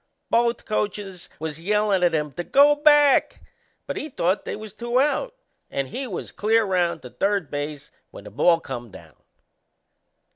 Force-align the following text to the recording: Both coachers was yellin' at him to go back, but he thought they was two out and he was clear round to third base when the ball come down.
Both 0.31 0.65
coachers 0.65 1.29
was 1.37 1.61
yellin' 1.61 2.01
at 2.01 2.15
him 2.15 2.31
to 2.33 2.43
go 2.43 2.73
back, 2.73 3.39
but 3.85 3.97
he 3.97 4.09
thought 4.09 4.45
they 4.45 4.55
was 4.55 4.73
two 4.73 4.99
out 4.99 5.35
and 5.69 5.89
he 5.89 6.07
was 6.07 6.31
clear 6.31 6.65
round 6.65 7.03
to 7.03 7.11
third 7.11 7.51
base 7.51 7.91
when 8.09 8.23
the 8.23 8.31
ball 8.31 8.59
come 8.59 8.89
down. 8.89 9.15